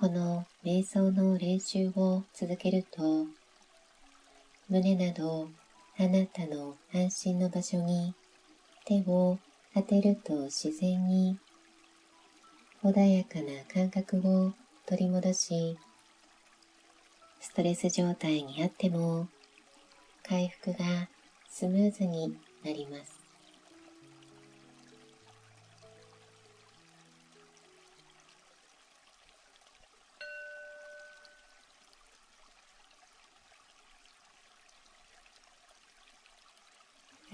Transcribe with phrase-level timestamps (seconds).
[0.00, 3.26] この瞑想の練習を続けると
[4.68, 5.48] 胸など
[5.98, 8.14] あなたの安心の場所に
[8.84, 9.40] 手を
[9.74, 11.36] 当てると自然に
[12.84, 14.52] 穏やかな感覚を
[14.86, 15.76] 取り戻し
[17.40, 19.26] ストレス状態にあっても
[20.22, 21.08] 回復が
[21.50, 23.27] スムーズになります。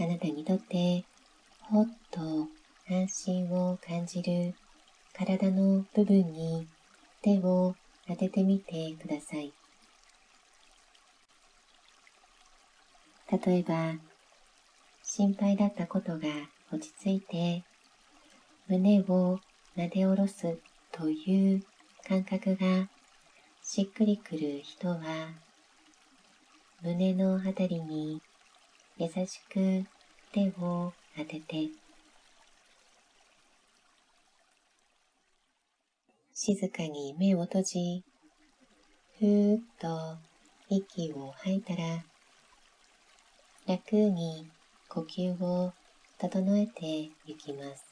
[0.04, 1.02] あなたにとって
[1.62, 2.20] ほっと
[2.90, 4.54] 安心を感じる
[5.14, 6.66] 体の部分に
[7.22, 7.74] 手を
[8.06, 9.50] 当ててみてください。
[13.32, 13.94] 例えば、
[15.02, 16.28] 心配だったことが
[16.70, 17.64] 落ち着いて、
[18.68, 19.40] 胸を
[19.74, 20.58] 撫で下ろす
[20.92, 21.62] という
[22.06, 22.90] 感覚が
[23.62, 24.98] しっくりくる人は、
[26.82, 28.20] 胸のあたりに
[28.96, 29.84] 優しく
[30.34, 31.68] 手を当てて
[36.34, 38.02] 静かに目を閉じ
[39.20, 40.18] ふーっと
[40.68, 42.02] 息を吐いたら
[43.68, 44.48] 楽に
[44.88, 45.72] 呼吸を
[46.18, 47.84] 整えていきます。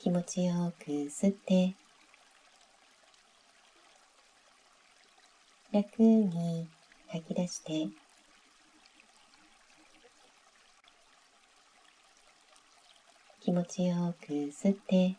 [0.00, 1.74] 気持ちよく吸って
[5.72, 6.66] 楽に
[7.08, 8.05] 吐き出して
[13.46, 15.14] 気持ちよく吸って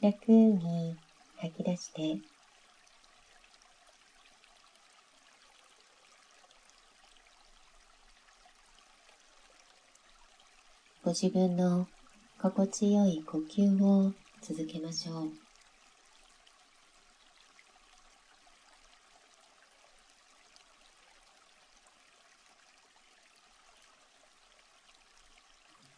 [0.00, 0.94] 楽に
[1.38, 2.20] 吐き出して
[11.02, 11.88] ご自分の
[12.40, 15.41] 心地よい呼吸を続けましょう。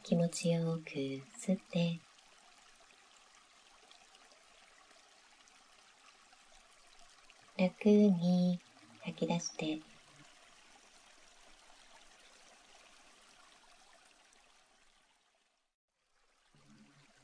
[0.06, 1.98] 気持ちよく吸って。
[7.56, 8.60] 楽に
[9.00, 9.78] 吐き出して。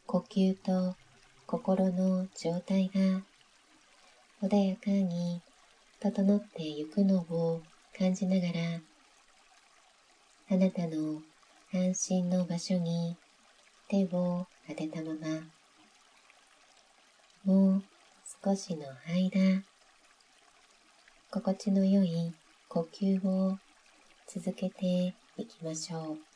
[0.06, 0.96] 呼吸と
[1.46, 3.20] 心の状態が
[4.42, 5.42] 穏やかに
[6.00, 7.60] 整ってゆくのを
[7.98, 8.80] 感じながら
[10.50, 11.20] あなたの
[11.72, 13.16] 安心の場所に
[13.88, 15.40] 手を当てたまま
[17.44, 17.82] もう
[18.44, 19.62] 少しの間
[21.30, 22.32] 心地の良い
[22.68, 23.56] 呼吸を
[24.26, 26.29] 続けていきましょう。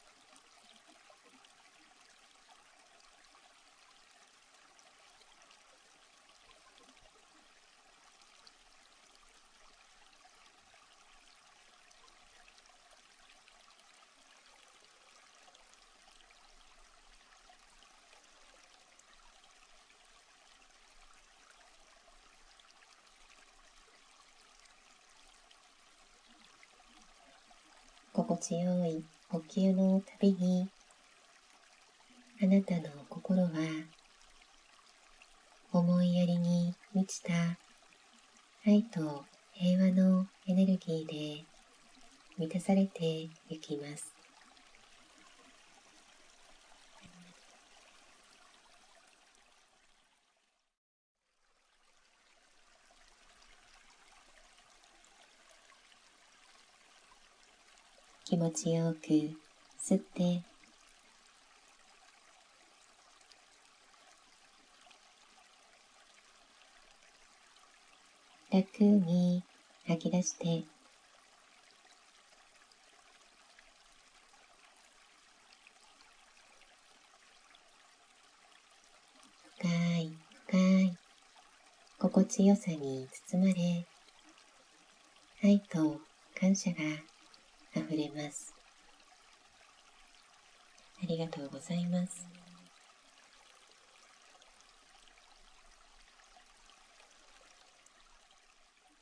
[28.27, 30.67] 心地よい呼吸のたびに
[32.43, 33.51] あなたの心は
[35.71, 37.59] 思いやりに満ちた
[38.67, 41.45] 愛と平和のエネルギーで
[42.39, 44.24] 満たされてゆきます。
[58.27, 59.09] 気持ちよく
[59.79, 60.43] 吸って。
[68.51, 69.43] 楽に
[69.87, 70.65] 吐き出して。
[79.59, 79.69] 深
[79.99, 80.13] い
[80.47, 80.97] 深い。
[81.99, 83.87] 心地よさに包まれ
[85.43, 86.01] 愛と
[86.41, 86.77] 感謝が
[87.75, 88.55] 溢れます。
[91.03, 92.27] ありがとうございます。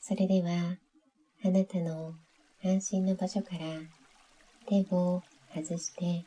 [0.01, 0.77] それでは、
[1.45, 2.15] あなたの
[2.65, 3.59] 安心の場所から
[4.67, 5.23] 手を
[5.55, 6.25] 外して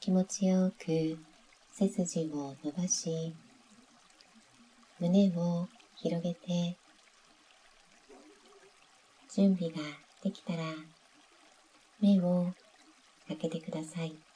[0.00, 1.18] 気持ちよく
[1.72, 3.34] 背筋を伸ばし
[5.00, 6.76] 胸を広げて
[9.34, 9.76] 準備が
[10.22, 10.62] できたら
[12.00, 12.52] 目を
[13.28, 14.27] 開けてください。